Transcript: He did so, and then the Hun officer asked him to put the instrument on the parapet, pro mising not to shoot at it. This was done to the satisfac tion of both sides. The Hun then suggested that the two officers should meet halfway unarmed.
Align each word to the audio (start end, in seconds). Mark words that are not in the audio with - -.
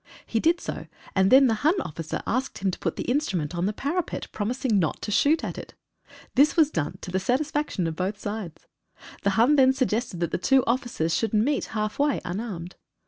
He 0.25 0.39
did 0.39 0.59
so, 0.59 0.87
and 1.15 1.29
then 1.29 1.45
the 1.45 1.53
Hun 1.61 1.79
officer 1.79 2.23
asked 2.25 2.57
him 2.57 2.71
to 2.71 2.79
put 2.79 2.95
the 2.95 3.03
instrument 3.03 3.53
on 3.53 3.67
the 3.67 3.71
parapet, 3.71 4.25
pro 4.31 4.47
mising 4.47 4.79
not 4.79 4.99
to 5.03 5.11
shoot 5.11 5.43
at 5.43 5.59
it. 5.59 5.75
This 6.33 6.57
was 6.57 6.71
done 6.71 6.97
to 7.01 7.11
the 7.11 7.19
satisfac 7.19 7.69
tion 7.69 7.85
of 7.85 7.95
both 7.95 8.17
sides. 8.17 8.65
The 9.21 9.29
Hun 9.37 9.57
then 9.57 9.73
suggested 9.73 10.19
that 10.21 10.31
the 10.31 10.39
two 10.39 10.63
officers 10.65 11.13
should 11.13 11.35
meet 11.35 11.65
halfway 11.77 12.19
unarmed. 12.25 12.77